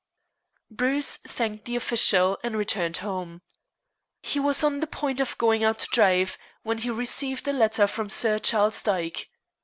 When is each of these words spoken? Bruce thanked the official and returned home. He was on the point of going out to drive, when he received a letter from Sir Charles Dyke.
Bruce 0.71 1.17
thanked 1.17 1.65
the 1.65 1.75
official 1.75 2.39
and 2.43 2.57
returned 2.57 2.97
home. 3.05 3.43
He 4.23 4.39
was 4.39 4.63
on 4.63 4.79
the 4.79 4.87
point 4.87 5.19
of 5.21 5.37
going 5.37 5.63
out 5.63 5.77
to 5.77 5.87
drive, 5.91 6.39
when 6.63 6.79
he 6.79 6.89
received 6.89 7.47
a 7.47 7.53
letter 7.53 7.85
from 7.85 8.09
Sir 8.09 8.39
Charles 8.39 8.81
Dyke. 8.81 9.27